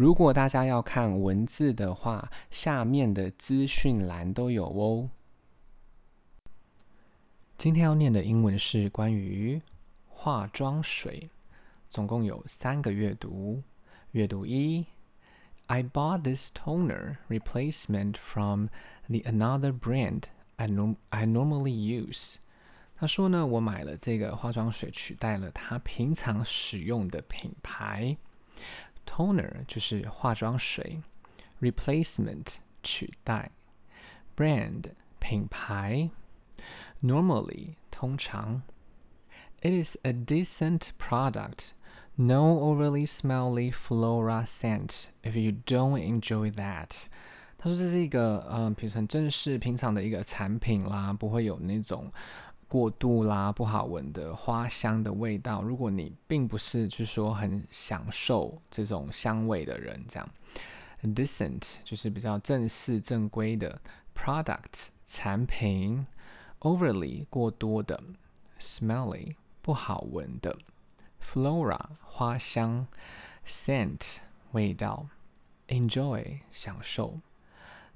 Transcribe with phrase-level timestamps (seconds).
[0.00, 5.10] 如果大家要看文字的话，下面的资讯栏都有哦。
[7.58, 9.60] 今天要念的英文是关于
[10.08, 11.28] 化妆水，
[11.90, 13.62] 总共有三个阅读。
[14.12, 14.86] 阅读一
[15.66, 18.68] ：I bought this toner replacement from
[19.06, 20.22] the another brand
[20.56, 22.36] I norm I normally use。
[22.96, 28.16] 他说呢，我买了这个化妆水，取代了他平常使用的品牌。
[29.09, 31.01] Toner 就是化妆水，
[31.61, 32.47] replacement
[32.83, 33.51] 取代，
[34.35, 36.09] brand 品牌，
[37.01, 38.63] normally 通常。
[39.61, 41.69] It is a decent product,
[42.15, 45.05] no overly smelly flora scent.
[45.23, 46.89] If you don't enjoy that，
[47.57, 52.11] 他说这是一个嗯，比如很正式、平常的一个产品啦，不会有那种。
[52.70, 55.60] 过度啦，不好闻的花香的味道。
[55.60, 60.28] 如果你并不是就是说很享受这种香味的人，这样
[61.02, 63.80] ，decent 就是比较正式正规的。
[64.14, 66.06] Product 产品
[66.60, 68.00] ，overly 过多的
[68.60, 70.56] ，smelly 不好闻的
[71.20, 72.86] ，flora 花香
[73.48, 74.18] ，scent
[74.52, 75.06] 味道
[75.66, 77.18] ，enjoy 享受。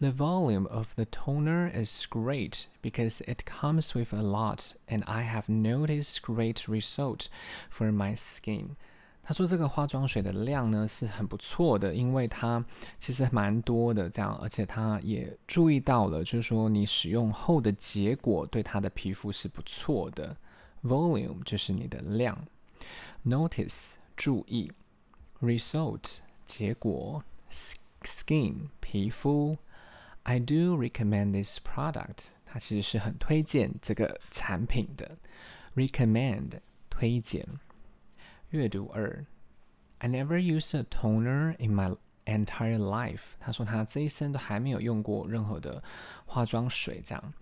[0.00, 5.22] The volume of the toner is great because it comes with a lot, and I
[5.22, 7.28] have noticed great result
[7.70, 8.76] for my skin.
[9.22, 12.62] 他说这个化妆水的量呢是很不错的，因为它
[13.00, 20.36] 其实蛮多的，这样，而且他也注意到了，就是说你使用后的结果对他的皮肤是不错的。
[20.82, 22.36] Volume 就是你的量，
[23.24, 24.70] Notice 注意，
[25.40, 27.24] Result 结果，
[28.02, 29.56] Skin 皮肤。
[30.28, 32.26] I do recommend this product。
[32.46, 35.18] 它其实是很推荐这个产品的。
[35.74, 37.46] Recommend 推荐。
[38.50, 39.24] 阅读二。
[39.98, 43.20] I never used a toner in my entire life。
[43.40, 45.82] 他说他这一生都还没有用过任何的
[46.26, 47.32] 化妆水，这样。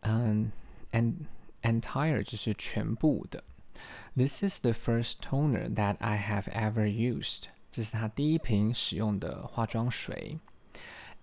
[0.00, 0.50] 嗯、
[0.92, 1.14] um,，and
[1.62, 3.44] entire 就是全部的。
[4.16, 7.44] This is the first toner that I have ever used。
[7.70, 10.38] 这是他第一瓶使用的化妆水。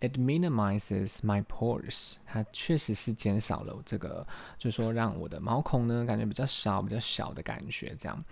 [0.00, 2.14] It minimizes my pores。
[2.26, 4.26] 它确实是减少了这个，
[4.58, 7.96] 就是说让我的毛孔呢感觉比较少、比较小的感觉。
[7.98, 8.24] 这样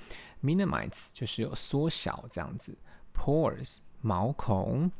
[0.42, 2.76] ，minimize 就是有缩小这样子。
[3.14, 4.90] Pores 毛孔。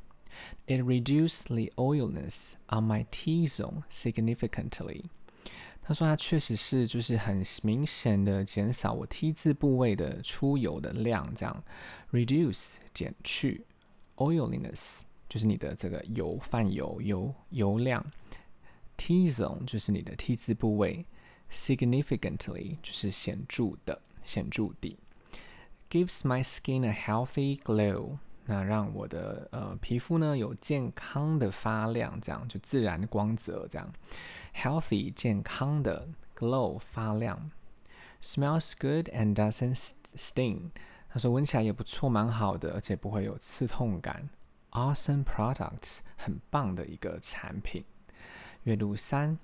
[0.66, 5.04] It reduced the oiliness on my T-zone significantly。
[5.82, 11.34] 他说它确实是就是很明显的减少我 T 字部位的出油的量。
[11.34, 11.62] 这样
[12.12, 13.66] ，reduce 减去
[14.16, 15.00] ，oiliness。
[15.32, 18.04] 就是你的这个油泛油油油量
[18.98, 21.06] ，T-zone 就是你的 T 字部位
[21.50, 24.94] ，significantly 就是显著的显著的
[25.88, 33.90] ，gives my skin a healthy glow，那让我的呃皮肤呢有健康的发亮，这样就自然光泽这样
[34.54, 36.06] ，healthy 健康的
[36.36, 37.50] glow 发亮
[38.20, 40.68] ，smells good and doesn't sting，
[41.08, 44.28] 他说闻起来也不错，蛮好的，而且不会有刺痛感。
[44.71, 47.83] Awesome product，很棒的一个产品。
[48.63, 49.39] 阅读三，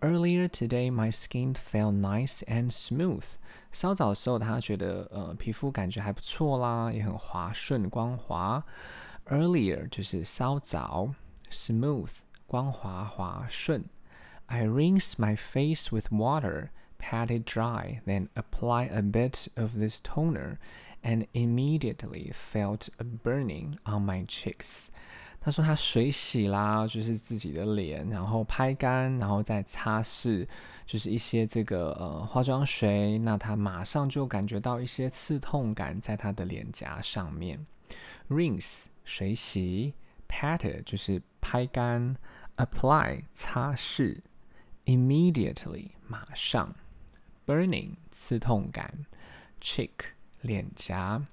[0.00, 3.24] Earlier today my skin felt nice and smooth。
[3.72, 8.64] 稍早的时候，他觉得呃皮肤感觉还不错啦，也很滑顺光滑。
[9.26, 11.14] Earlier 就是稍早，
[11.50, 12.10] smooth
[12.46, 13.84] 光滑滑顺。
[14.46, 20.58] I rinse my face with water, pat it dry, then apply a bit of this toner.
[21.01, 24.87] And immediately felt a burning on my cheeks。
[25.41, 30.45] 他说他水洗啦，就是自己的脸，然后拍干，然后再擦拭，
[30.85, 33.17] 就是一些这个呃化妆水。
[33.19, 37.65] 那他马上就感觉到一些刺痛感在他的脸颊上面。
[38.27, 39.93] Rinse 水洗
[40.27, 42.17] ，pat 就是拍干
[42.57, 44.19] ，apply 擦拭
[44.85, 46.75] ，immediately 马上
[47.47, 49.05] ，burning 刺痛感
[49.61, 49.91] ，cheek。
[50.40, 51.26] 脸颊，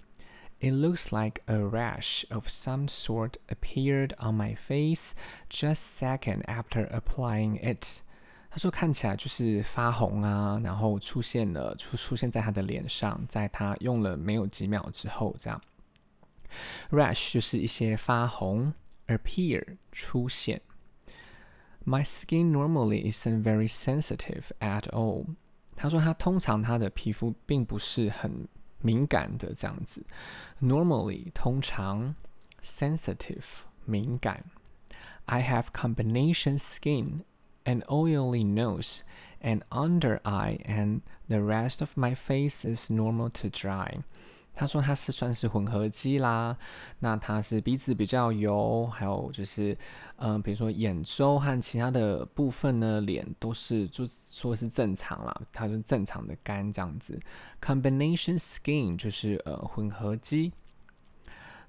[0.59, 5.13] It looks like a rash of some sort appeared on my face
[5.49, 8.01] just second after applying it。
[8.51, 15.59] 他说看起来就是发红啊，然后出现了出出现在他的脸上，在他用了没有几秒之后，这样。
[16.91, 18.73] Rash 就是一些发红，
[19.07, 20.61] appear 出现。
[21.83, 25.25] My skin normally isn't very sensitive at all。
[25.75, 28.47] 他说他通常他的皮肤并不是很。
[28.81, 30.05] 敏感的这样子，
[30.61, 32.15] normally 通常，
[32.63, 33.43] sensitive
[33.85, 34.43] 敏感。
[35.25, 37.23] I have combination skin,
[37.63, 39.01] an oily nose,
[39.41, 44.03] and under eye, and the rest of my face is normal to dry。
[44.56, 46.56] 他说他是算是混合肌啦，
[46.98, 49.76] 那他是鼻子比较油，还有就是，
[50.16, 57.20] 嗯、比如说眼周和其他的部分呢，脸都是就说是正常啦，他是正常的干这样子。
[57.60, 60.52] Combination skin 就是呃混合肌。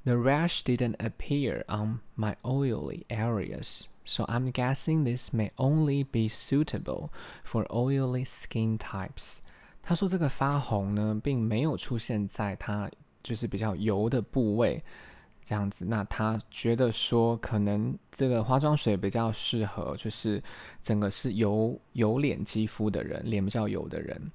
[0.05, 6.29] The rash didn't appear on my oily areas, so I'm guessing this may only be
[6.29, 7.09] suitable
[7.43, 9.41] for oily skin types.
[9.87, 12.91] 他说这个发红呢，并没有出现在他
[13.23, 14.83] 就是比较油的部位，
[15.45, 15.85] 这样子。
[15.85, 20.43] 那他觉得说，可能这个化妆水比较适合，就是
[20.81, 24.29] 整个是油油脸肌肤的人，脸比较油的人。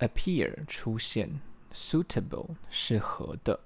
[0.00, 1.30] Appear 出现
[1.72, 3.60] ，suitable 适合的。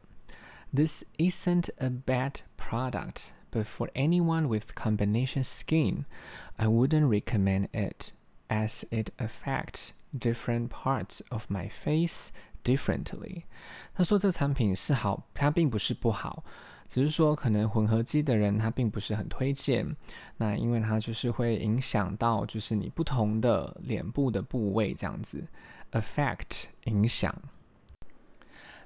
[0.70, 6.04] This isn't a bad product, but for anyone with combination skin,
[6.56, 8.10] I wouldn't recommend it,
[8.48, 12.28] as it affects different parts of my face
[12.64, 13.42] differently。
[13.94, 16.44] 他说这产品是好，它并不是不好，
[16.88, 19.96] 只是说可能混合肌的人他并不是很推荐。
[20.36, 25.46] 那因为它就是会影响到就是你不同的脸部的部位这样子
[25.92, 27.34] ，affect 影响。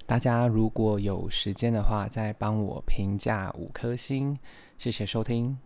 [0.06, 4.38] 大家如果有时间的话，再帮我评价五颗星，
[4.78, 5.58] 谢谢收听。